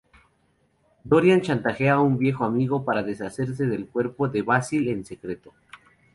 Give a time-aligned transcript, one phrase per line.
[1.03, 5.53] Dorian chantajea a un viejo amigo para deshacerse del cuerpo de Basil en secreto.